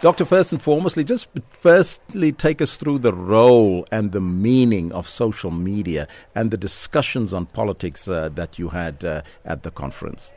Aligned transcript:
Doctor, 0.00 0.24
first 0.24 0.52
and 0.52 0.62
foremostly, 0.62 1.04
just 1.04 1.26
firstly 1.50 2.30
take 2.30 2.62
us 2.62 2.76
through 2.76 3.00
the 3.00 3.12
role 3.12 3.84
and 3.90 4.12
the 4.12 4.20
meaning 4.20 4.92
of 4.92 5.08
social 5.08 5.50
media 5.50 6.06
and 6.36 6.52
the 6.52 6.56
discussions 6.56 7.34
on 7.34 7.46
politics 7.46 8.06
uh, 8.06 8.28
that 8.36 8.60
you 8.60 8.68
had 8.68 9.04
uh, 9.04 9.22
at 9.44 9.64
the 9.64 9.72
conference. 9.72 10.30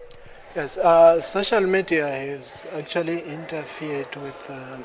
Yes, 0.55 0.79
uh, 0.79 1.21
social 1.21 1.61
media 1.61 2.07
has 2.07 2.65
actually 2.73 3.21
interfered 3.25 4.15
with 4.15 4.49
uh, 4.49 4.77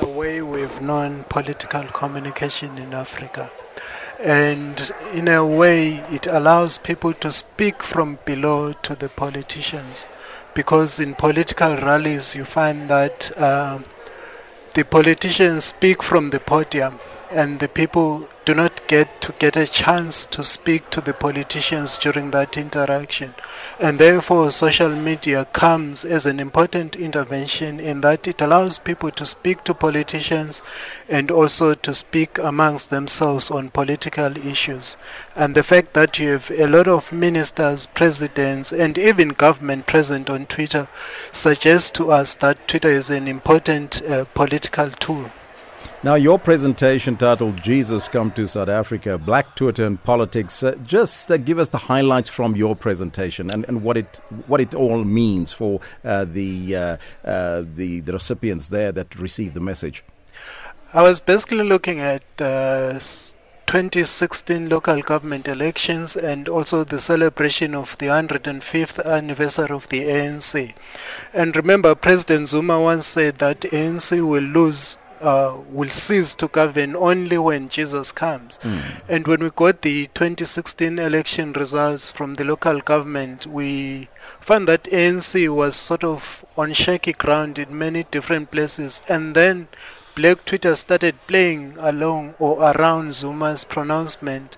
the 0.00 0.08
way 0.08 0.40
we've 0.40 0.80
known 0.80 1.24
political 1.24 1.82
communication 1.82 2.78
in 2.78 2.94
Africa. 2.94 3.50
And 4.20 4.90
in 5.12 5.28
a 5.28 5.44
way, 5.44 5.96
it 6.10 6.26
allows 6.26 6.78
people 6.78 7.12
to 7.12 7.30
speak 7.30 7.82
from 7.82 8.18
below 8.24 8.72
to 8.72 8.94
the 8.94 9.10
politicians 9.10 10.08
because 10.60 10.98
in 11.00 11.14
political 11.14 11.76
rallies 11.88 12.34
you 12.34 12.44
find 12.44 12.90
that 12.90 13.30
uh, 13.48 13.78
the 14.74 14.84
politicians 14.84 15.64
speak 15.64 16.02
from 16.02 16.30
the 16.30 16.40
podium 16.40 16.98
and 17.30 17.60
the 17.60 17.68
people 17.68 18.26
do 18.46 18.54
not 18.54 18.80
get 18.86 19.20
to 19.20 19.32
get 19.38 19.56
a 19.56 19.66
chance 19.66 20.24
to 20.24 20.42
speak 20.42 20.88
to 20.88 21.02
the 21.02 21.12
politicians 21.12 21.98
during 21.98 22.30
that 22.30 22.56
interaction. 22.56 23.34
And 23.78 23.98
therefore, 23.98 24.50
social 24.50 24.88
media 24.88 25.44
comes 25.52 26.04
as 26.06 26.24
an 26.24 26.40
important 26.40 26.96
intervention 26.96 27.78
in 27.78 28.00
that 28.00 28.26
it 28.26 28.40
allows 28.40 28.78
people 28.78 29.10
to 29.10 29.26
speak 29.26 29.64
to 29.64 29.74
politicians 29.74 30.62
and 31.10 31.30
also 31.30 31.74
to 31.74 31.94
speak 31.94 32.38
amongst 32.38 32.88
themselves 32.88 33.50
on 33.50 33.68
political 33.68 34.34
issues. 34.38 34.96
And 35.36 35.54
the 35.54 35.62
fact 35.62 35.92
that 35.92 36.18
you 36.18 36.30
have 36.30 36.50
a 36.50 36.66
lot 36.66 36.88
of 36.88 37.12
ministers, 37.12 37.84
presidents, 37.84 38.72
and 38.72 38.96
even 38.96 39.28
government 39.28 39.86
present 39.86 40.30
on 40.30 40.46
Twitter 40.46 40.88
suggests 41.32 41.90
to 41.90 42.10
us 42.12 42.32
that 42.34 42.66
Twitter 42.66 42.88
is 42.88 43.10
an 43.10 43.28
important 43.28 44.00
uh, 44.02 44.24
political 44.32 44.88
tool. 44.88 45.30
Now, 46.04 46.14
your 46.14 46.38
presentation 46.38 47.16
titled 47.16 47.60
Jesus 47.60 48.06
Come 48.06 48.30
to 48.32 48.46
South 48.46 48.68
Africa, 48.68 49.18
Black 49.18 49.56
Twitter 49.56 49.84
and 49.84 50.00
Politics, 50.04 50.62
uh, 50.62 50.76
just 50.84 51.28
uh, 51.28 51.38
give 51.38 51.58
us 51.58 51.70
the 51.70 51.78
highlights 51.78 52.28
from 52.28 52.54
your 52.54 52.76
presentation 52.76 53.50
and, 53.50 53.64
and 53.66 53.82
what, 53.82 53.96
it, 53.96 54.20
what 54.46 54.60
it 54.60 54.76
all 54.76 55.02
means 55.02 55.52
for 55.52 55.80
uh, 56.04 56.24
the, 56.24 56.76
uh, 56.76 56.96
uh, 57.24 57.64
the, 57.74 57.98
the 57.98 58.12
recipients 58.12 58.68
there 58.68 58.92
that 58.92 59.16
received 59.16 59.54
the 59.54 59.60
message. 59.60 60.04
I 60.94 61.02
was 61.02 61.18
basically 61.18 61.64
looking 61.64 61.98
at 61.98 62.22
the 62.36 63.02
2016 63.66 64.68
local 64.68 65.02
government 65.02 65.48
elections 65.48 66.14
and 66.14 66.48
also 66.48 66.84
the 66.84 67.00
celebration 67.00 67.74
of 67.74 67.98
the 67.98 68.06
105th 68.06 69.04
anniversary 69.04 69.74
of 69.74 69.88
the 69.88 70.02
ANC. 70.02 70.74
And 71.34 71.56
remember, 71.56 71.96
President 71.96 72.46
Zuma 72.46 72.80
once 72.80 73.04
said 73.04 73.40
that 73.40 73.62
ANC 73.62 74.12
will 74.24 74.44
lose 74.44 74.96
uh, 75.20 75.56
will 75.70 75.88
cease 75.88 76.34
to 76.36 76.48
govern 76.48 76.96
only 76.96 77.38
when 77.38 77.68
Jesus 77.68 78.12
comes. 78.12 78.58
Mm. 78.62 78.80
And 79.08 79.26
when 79.26 79.40
we 79.40 79.50
got 79.50 79.82
the 79.82 80.06
2016 80.14 80.98
election 80.98 81.52
results 81.52 82.10
from 82.10 82.34
the 82.34 82.44
local 82.44 82.80
government, 82.80 83.46
we 83.46 84.08
found 84.40 84.68
that 84.68 84.84
ANC 84.84 85.48
was 85.48 85.76
sort 85.76 86.04
of 86.04 86.44
on 86.56 86.72
shaky 86.72 87.12
ground 87.12 87.58
in 87.58 87.76
many 87.76 88.04
different 88.04 88.50
places. 88.50 89.02
And 89.08 89.34
then 89.34 89.68
Black 90.14 90.44
Twitter 90.44 90.74
started 90.74 91.14
playing 91.28 91.76
along 91.78 92.34
or 92.38 92.60
around 92.60 93.14
Zuma's 93.14 93.64
pronouncement 93.64 94.56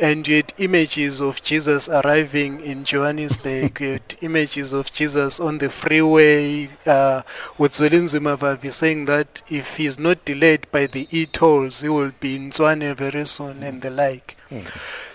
and 0.00 0.26
you 0.26 0.36
had 0.36 0.54
images 0.58 1.20
of 1.20 1.42
Jesus 1.42 1.88
arriving 1.88 2.60
in 2.62 2.84
Johannesburg, 2.84 3.78
you 3.80 3.92
had 3.92 4.16
images 4.22 4.72
of 4.72 4.92
Jesus 4.92 5.38
on 5.40 5.58
the 5.58 5.68
freeway 5.68 6.68
uh, 6.86 7.22
with 7.58 7.72
Zwelinzima 7.72 8.38
Vavi 8.38 8.72
saying 8.72 9.04
that 9.04 9.42
if 9.50 9.76
he's 9.76 9.98
not 9.98 10.24
delayed 10.24 10.70
by 10.72 10.86
the 10.86 11.06
e-tolls, 11.10 11.82
he 11.82 11.88
will 11.88 12.12
be 12.18 12.36
in 12.36 12.50
Tshwane 12.50 12.96
very 12.96 13.26
soon 13.26 13.62
and 13.62 13.82
the 13.82 13.90
like. 13.90 14.36
Mm. 14.50 14.66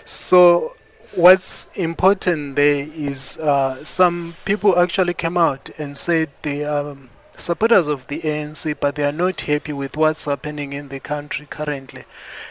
So 0.04 0.76
what's 1.16 1.66
important 1.76 2.56
there 2.56 2.86
is 2.94 3.38
uh, 3.38 3.82
some 3.82 4.36
people 4.44 4.78
actually 4.78 5.14
came 5.14 5.36
out 5.36 5.70
and 5.78 5.96
said 5.96 6.30
they 6.42 6.64
um, 6.64 7.08
supporters 7.38 7.88
of 7.88 8.06
the 8.06 8.20
ANC, 8.20 8.76
but 8.80 8.94
they 8.94 9.04
are 9.04 9.12
not 9.12 9.40
happy 9.40 9.72
with 9.72 9.96
what's 9.96 10.24
happening 10.24 10.72
in 10.72 10.88
the 10.88 11.00
country 11.00 11.46
currently. 11.48 12.04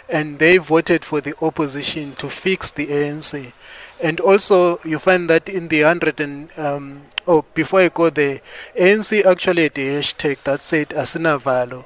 And 0.10 0.40
they 0.40 0.58
voted 0.58 1.04
for 1.04 1.22
the 1.22 1.36
opposition 1.42 2.16
to 2.18 2.30
fix 2.30 2.72
the 2.72 2.88
ANC. 2.88 3.54
And 4.00 4.20
also, 4.20 4.80
you 4.86 5.00
find 5.00 5.30
that 5.30 5.50
in 5.50 5.68
the 5.68 5.84
100 5.84 6.20
and, 6.20 6.60
um, 6.60 7.02
oh, 7.28 7.46
before 7.54 7.82
I 7.82 7.90
go 7.90 8.10
there, 8.10 8.42
ANC 8.78 9.26
actually 9.26 9.64
had 9.64 9.78
a 9.78 10.00
hashtag 10.00 10.38
that 10.44 10.64
said 10.64 10.90
Asina 10.90 11.40
Valo. 11.40 11.86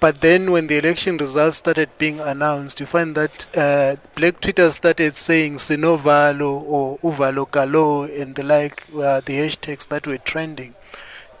But 0.00 0.20
then 0.20 0.50
when 0.50 0.66
the 0.66 0.76
election 0.76 1.16
results 1.16 1.56
started 1.56 1.88
being 1.98 2.20
announced, 2.20 2.80
you 2.80 2.86
find 2.86 3.14
that 3.14 3.56
uh, 3.56 3.96
Black 4.14 4.40
Twitter 4.40 4.70
started 4.70 5.16
saying 5.16 5.54
Sinovalo 5.54 6.62
or 6.62 6.98
Uvalo 6.98 7.48
Galo 7.48 8.04
and 8.20 8.34
the 8.34 8.42
like, 8.42 8.82
uh, 8.94 9.20
the 9.24 9.38
hashtags 9.38 9.88
that 9.88 10.06
were 10.06 10.18
trending 10.18 10.74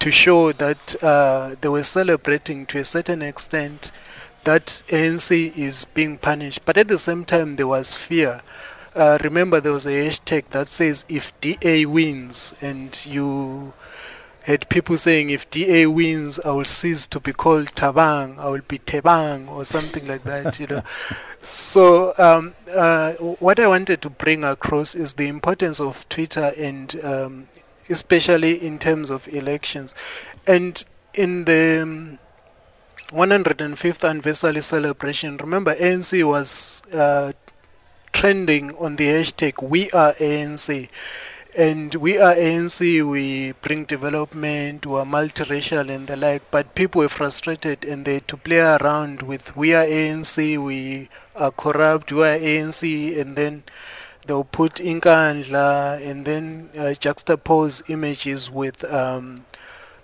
to 0.04 0.10
show 0.10 0.52
that 0.52 1.02
uh, 1.02 1.54
they 1.62 1.68
were 1.70 1.82
celebrating 1.82 2.66
to 2.66 2.78
a 2.78 2.84
certain 2.84 3.22
extent 3.22 3.90
that 4.44 4.66
ANC 4.88 5.56
is 5.56 5.86
being 5.86 6.18
punished. 6.18 6.60
But 6.66 6.76
at 6.76 6.88
the 6.88 6.98
same 6.98 7.24
time, 7.24 7.56
there 7.56 7.66
was 7.66 7.94
fear. 7.94 8.42
Uh, 8.94 9.16
remember, 9.22 9.62
there 9.62 9.72
was 9.72 9.86
a 9.86 10.06
hashtag 10.06 10.44
that 10.50 10.68
says 10.68 11.06
if 11.08 11.32
DA 11.40 11.86
wins, 11.86 12.52
and 12.60 12.90
you 13.06 13.72
had 14.42 14.68
people 14.68 14.98
saying 14.98 15.30
if 15.30 15.50
DA 15.50 15.86
wins, 15.86 16.38
I 16.38 16.50
will 16.50 16.66
cease 16.66 17.06
to 17.06 17.18
be 17.18 17.32
called 17.32 17.68
Tabang, 17.74 18.38
I 18.38 18.48
will 18.48 18.60
be 18.68 18.80
Tebang, 18.80 19.48
or 19.48 19.64
something 19.64 20.06
like 20.06 20.24
that, 20.24 20.60
you 20.60 20.66
know. 20.66 20.82
so, 21.40 22.12
um, 22.18 22.52
uh, 22.76 23.12
what 23.40 23.58
I 23.58 23.68
wanted 23.68 24.02
to 24.02 24.10
bring 24.10 24.44
across 24.44 24.94
is 24.94 25.14
the 25.14 25.28
importance 25.28 25.80
of 25.80 26.06
Twitter 26.10 26.52
and 26.58 27.02
um, 27.02 27.48
especially 27.90 28.64
in 28.66 28.78
terms 28.78 29.10
of 29.10 29.26
elections. 29.28 29.94
And 30.46 30.82
in 31.14 31.44
the 31.44 32.18
105th 33.10 34.04
um, 34.04 34.10
anniversary 34.10 34.62
celebration, 34.62 35.36
remember 35.36 35.74
ANC 35.74 36.24
was 36.24 36.82
uh, 36.92 37.32
trending 38.12 38.74
on 38.76 38.96
the 38.96 39.08
hashtag 39.08 39.62
We 39.62 39.90
Are 39.90 40.14
ANC. 40.14 40.88
And 41.56 41.94
we 41.94 42.18
are 42.18 42.34
ANC, 42.34 43.08
we 43.08 43.52
bring 43.62 43.84
development, 43.84 44.86
we 44.86 44.96
are 44.98 45.04
multiracial 45.04 45.88
and 45.88 46.08
the 46.08 46.16
like, 46.16 46.42
but 46.50 46.74
people 46.74 47.02
were 47.02 47.08
frustrated 47.08 47.84
and 47.84 48.04
they 48.04 48.18
to 48.20 48.36
play 48.36 48.58
around 48.58 49.22
with 49.22 49.56
we 49.56 49.72
are 49.72 49.84
ANC, 49.84 50.58
we 50.58 51.08
are 51.36 51.52
corrupt, 51.52 52.10
we 52.10 52.22
are 52.24 52.38
ANC, 52.38 53.20
and 53.20 53.36
then 53.36 53.62
they'll 54.26 54.44
put 54.44 54.74
Inkandla 54.74 56.00
and 56.04 56.24
then 56.24 56.70
uh, 56.74 56.94
juxtapose 56.94 57.88
images 57.90 58.50
with 58.50 58.84
um, 58.84 59.44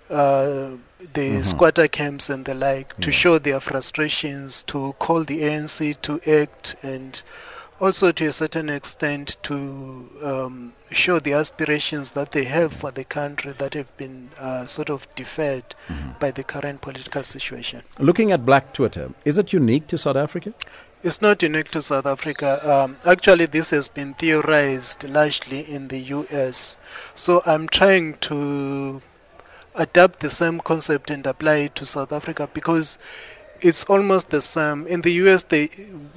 uh, 0.09 0.71
the 1.13 1.29
mm-hmm. 1.29 1.43
squatter 1.43 1.87
camps 1.87 2.29
and 2.29 2.45
the 2.45 2.53
like 2.53 2.95
to 2.99 3.11
show 3.11 3.39
their 3.39 3.59
frustrations, 3.59 4.63
to 4.63 4.93
call 4.99 5.23
the 5.23 5.41
ANC 5.41 5.99
to 6.01 6.19
act, 6.29 6.75
and 6.83 7.21
also 7.81 8.11
to 8.11 8.27
a 8.27 8.31
certain 8.31 8.69
extent 8.69 9.37
to 9.41 10.07
um, 10.23 10.71
show 10.91 11.17
the 11.19 11.33
aspirations 11.33 12.11
that 12.11 12.31
they 12.31 12.43
have 12.43 12.71
for 12.71 12.91
the 12.91 13.03
country 13.03 13.51
that 13.53 13.73
have 13.73 13.95
been 13.97 14.29
uh, 14.37 14.65
sort 14.65 14.89
of 14.91 15.07
deferred 15.15 15.63
mm-hmm. 15.87 16.11
by 16.19 16.29
the 16.29 16.43
current 16.43 16.79
political 16.81 17.23
situation. 17.23 17.81
Looking 17.97 18.31
at 18.31 18.45
Black 18.45 18.71
Twitter, 18.73 19.11
is 19.25 19.37
it 19.39 19.51
unique 19.51 19.87
to 19.87 19.97
South 19.97 20.15
Africa? 20.15 20.53
It's 21.03 21.23
not 21.23 21.41
unique 21.41 21.69
to 21.69 21.81
South 21.81 22.05
Africa. 22.05 22.59
Um, 22.71 22.97
actually, 23.07 23.47
this 23.47 23.71
has 23.71 23.87
been 23.87 24.13
theorized 24.13 25.09
largely 25.09 25.61
in 25.61 25.87
the 25.87 25.99
US. 26.15 26.77
So 27.15 27.41
I'm 27.47 27.67
trying 27.67 28.13
to 28.29 29.01
adapt 29.73 30.19
the 30.19 30.29
same 30.29 30.59
concept 30.59 31.09
and 31.09 31.25
apply 31.25 31.55
it 31.55 31.75
to 31.75 31.85
South 31.87 32.11
Africa 32.11 32.47
because 32.53 32.99
it's 33.61 33.85
almost 33.85 34.29
the 34.29 34.41
same. 34.41 34.85
In 34.87 35.01
the 35.01 35.11
US, 35.23 35.43
they 35.43 35.67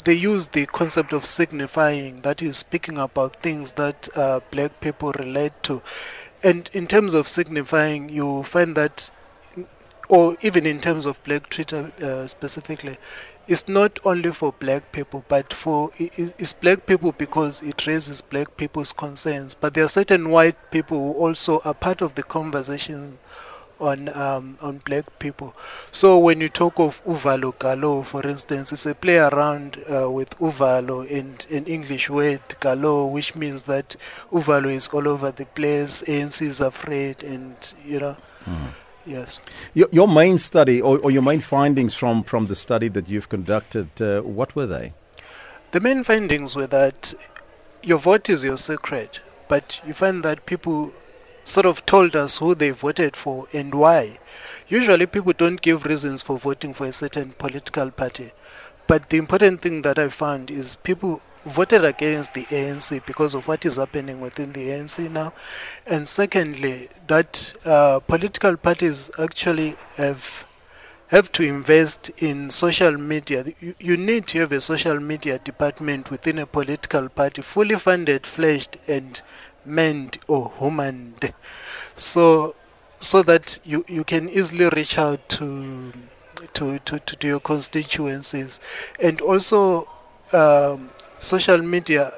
they 0.05 0.15
use 0.15 0.49
the 0.49 0.67
concept 0.67 1.13
of 1.13 1.25
signifying, 1.25 2.23
that 2.23 2.43
is 2.43 2.57
speaking 2.57 2.99
about 2.99 3.37
things 3.43 3.73
that 3.75 4.09
uh, 4.17 4.41
black 4.51 4.81
people 4.81 5.13
relate 5.13 5.53
to. 5.65 5.83
And 6.43 6.69
in 6.73 6.87
terms 6.87 7.15
of 7.15 7.29
signifying, 7.29 8.09
you 8.09 8.43
find 8.43 8.77
that, 8.77 9.11
or 10.09 10.37
even 10.41 10.67
in 10.67 10.81
terms 10.81 11.07
of 11.07 11.23
black 11.25 11.51
Twitter 11.51 11.93
uh, 12.03 12.27
specifically, 12.27 12.97
it's 13.47 13.69
not 13.69 13.99
only 14.05 14.33
for 14.33 14.53
black 14.53 14.91
people, 14.93 15.25
but 15.29 15.53
for 15.53 15.91
it's 15.99 16.53
black 16.55 16.87
people 16.87 17.13
because 17.13 17.63
it 17.63 17.87
raises 17.87 18.21
black 18.23 18.57
people's 18.57 18.93
concerns. 18.95 19.55
But 19.55 19.75
there 19.75 19.85
are 19.85 19.89
certain 19.89 20.31
white 20.31 20.57
people 20.71 20.99
who 20.99 21.19
also 21.21 21.61
are 21.65 21.75
part 21.75 22.01
of 22.01 22.15
the 22.15 22.23
conversation 22.23 23.19
on 23.85 24.09
um, 24.17 24.57
on 24.61 24.79
black 24.79 25.19
people. 25.19 25.55
So 25.93 26.19
when 26.19 26.41
you 26.41 26.49
talk 26.49 26.79
of 26.79 27.03
Uvalo 27.05 27.55
Galo, 27.55 28.05
for 28.05 28.27
instance, 28.27 28.73
it's 28.73 28.87
a 28.87 28.95
play 28.95 29.19
around 29.19 29.79
uh, 29.91 30.11
with 30.11 30.31
Uvalo 30.39 31.11
and 31.11 31.47
an 31.51 31.67
English 31.67 32.11
word 32.11 32.41
galore, 32.61 33.11
which 33.11 33.35
means 33.37 33.65
that 33.65 33.97
Uvalo 34.33 34.73
is 34.73 34.89
all 34.89 35.07
over 35.09 35.31
the 35.31 35.47
place. 35.47 36.03
ANC 36.03 36.43
is 36.43 36.61
afraid, 36.61 37.23
and 37.23 37.55
you 37.85 38.01
know. 38.01 38.17
Mm. 38.47 38.69
Yes. 39.07 39.41
Your, 39.75 39.89
your 39.93 40.09
main 40.09 40.39
study 40.39 40.81
or, 40.81 40.99
or, 41.01 41.11
your 41.11 41.21
main 41.21 41.43
findings 41.43 41.95
from, 41.95 42.25
from 42.25 42.47
the 42.47 42.55
study 42.55 42.89
that 42.89 43.07
you've 43.07 43.29
conducted, 43.29 44.01
uh, 44.01 44.23
what 44.23 44.57
were 44.57 44.65
they? 44.65 44.95
The 45.73 45.81
main 45.81 46.05
findings 46.05 46.57
were 46.57 46.69
that 46.69 47.13
your 47.83 47.99
vote 47.99 48.31
is 48.31 48.45
your 48.45 48.57
secret, 48.57 49.21
but 49.49 49.81
you 49.87 49.93
find 49.93 50.23
that 50.23 50.47
people 50.47 50.91
sort 51.45 51.67
of 51.67 51.87
told 51.87 52.17
us 52.17 52.39
who 52.39 52.55
they 52.55 52.71
voted 52.71 53.15
for 53.17 53.47
and 53.53 53.75
why. 53.75 54.19
Usually, 54.69 55.07
people 55.07 55.33
don't 55.33 55.61
give 55.61 55.85
reasons 55.85 56.23
for 56.23 56.39
voting 56.39 56.75
for 56.75 56.87
a 56.87 56.93
certain 56.93 57.33
political 57.33 57.91
party. 57.93 58.33
But 58.87 59.11
the 59.11 59.19
important 59.19 59.63
thing 59.63 59.83
that 59.83 59.99
I 59.99 60.09
found 60.09 60.51
is 60.51 60.77
people 60.77 61.23
voted 61.45 61.85
against 61.85 62.35
the 62.35 62.45
ANC 62.51 63.05
because 63.07 63.35
of 63.35 63.47
what 63.47 63.65
is 63.67 63.77
happening 63.77 64.21
within 64.21 64.53
the 64.53 64.69
ANC 64.71 65.11
now. 65.11 65.33
And 65.87 66.09
secondly, 66.09 66.89
that 67.07 67.55
uh, 67.65 68.01
political 68.01 68.57
parties 68.57 69.11
actually 69.19 69.77
have 69.97 70.47
have 71.09 71.31
to 71.33 71.43
invest 71.43 72.11
in 72.19 72.51
social 72.51 72.93
media. 72.99 73.45
You, 73.61 73.75
you 73.79 73.97
need 73.97 74.27
to 74.29 74.41
have 74.41 74.53
a 74.53 74.61
social 74.61 74.99
media 75.01 75.39
department 75.39 76.11
within 76.11 76.39
a 76.39 76.47
political 76.47 77.09
party, 77.09 77.43
fully 77.43 77.77
funded, 77.77 78.27
fledged, 78.27 78.79
and 78.89 79.21
manned 79.67 80.19
or 80.29 80.53
humaned, 80.59 81.33
so 81.95 82.55
so 82.99 83.23
that 83.23 83.59
you, 83.65 83.85
you 83.89 84.05
can 84.05 84.29
easily 84.31 84.69
reach 84.71 84.97
out 84.99 85.29
to 85.29 85.93
to, 86.55 86.79
to, 86.81 86.99
to 86.99 87.27
your 87.27 87.41
constituencies, 87.41 88.61
and 89.01 89.21
also 89.21 89.89
um, 90.33 90.91
social 91.19 91.59
media 91.59 92.13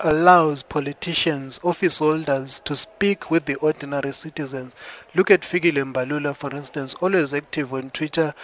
allows 0.00 0.62
politicians, 0.62 1.60
office 1.62 1.98
holders 2.00 2.60
to 2.60 2.74
speak 2.76 3.30
with 3.30 3.44
the 3.46 3.54
ordinary 3.56 4.12
citizens. 4.12 4.74
Look 5.14 5.30
at 5.30 5.42
Fikile 5.42 5.92
Mbalula, 5.92 6.34
for 6.36 6.50
instance, 6.54 6.94
always 6.94 7.32
active 7.32 7.72
on 7.72 7.90
Twitter, 7.90 8.34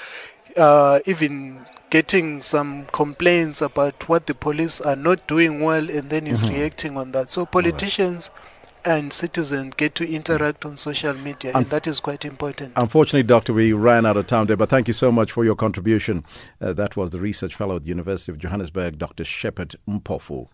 uh, 0.56 1.00
even 1.06 1.67
getting 1.91 2.41
some 2.41 2.87
complaints 2.87 3.61
about 3.61 4.08
what 4.08 4.26
the 4.26 4.35
police 4.35 4.81
are 4.81 4.97
not 4.97 5.26
doing 5.26 5.61
well, 5.61 5.91
and 5.91 6.08
then 6.11 6.26
he's 6.26 6.44
mm-hmm. 6.44 6.55
reacting 6.55 6.97
on 6.97 7.12
that. 7.12 7.31
So 7.31 7.47
politicians. 7.47 8.31
Right 8.32 8.47
and 8.85 9.12
citizens 9.12 9.75
get 9.76 9.94
to 9.97 10.11
interact 10.11 10.64
on 10.64 10.76
social 10.76 11.14
media, 11.14 11.52
and 11.55 11.67
that 11.67 11.87
is 11.87 12.00
quite 12.00 12.25
important. 12.25 12.73
Unfortunately, 12.76 13.23
Doctor, 13.23 13.52
we 13.52 13.73
ran 13.73 14.06
out 14.06 14.17
of 14.17 14.26
time 14.26 14.47
there, 14.47 14.56
but 14.56 14.70
thank 14.70 14.88
you 14.88 14.94
so 14.94 15.12
much 15.12 15.32
for 15.32 15.44
your 15.44 15.55
contribution. 15.55 16.25
Uh, 16.61 16.73
that 16.73 16.97
was 16.97 17.11
the 17.11 17.19
research 17.19 17.55
fellow 17.55 17.76
at 17.76 17.82
the 17.82 17.88
University 17.88 18.32
of 18.32 18.38
Johannesburg, 18.38 18.99
Dr. 18.99 19.25
Shepherd 19.25 19.76
Mpofu. 19.88 20.49